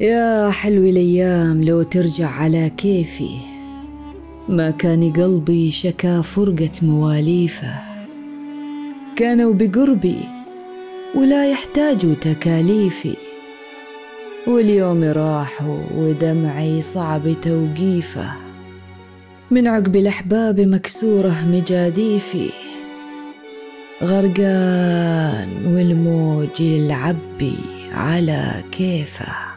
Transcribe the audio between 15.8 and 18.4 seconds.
ودمعي صعب توقيفه.